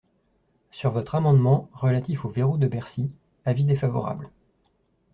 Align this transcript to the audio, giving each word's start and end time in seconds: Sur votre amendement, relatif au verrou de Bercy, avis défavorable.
Sur 0.71 0.89
votre 0.89 1.13
amendement, 1.13 1.69
relatif 1.73 2.25
au 2.25 2.29
verrou 2.31 2.57
de 2.57 2.65
Bercy, 2.65 3.11
avis 3.45 3.65
défavorable. 3.65 4.31